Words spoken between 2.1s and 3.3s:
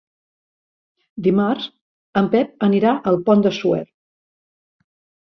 en Pep anirà al